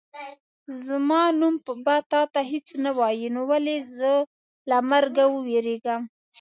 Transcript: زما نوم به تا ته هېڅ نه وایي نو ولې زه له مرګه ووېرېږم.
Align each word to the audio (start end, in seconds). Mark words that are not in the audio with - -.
زما 0.85 1.21
نوم 1.39 1.55
به 1.85 1.95
تا 2.11 2.21
ته 2.33 2.41
هېڅ 2.51 2.67
نه 2.83 2.91
وایي 2.97 3.27
نو 3.35 3.41
ولې 3.49 3.77
زه 3.97 4.13
له 4.69 4.77
مرګه 4.91 5.23
ووېرېږم. 5.29 6.01